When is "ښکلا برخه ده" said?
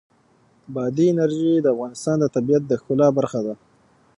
2.81-3.53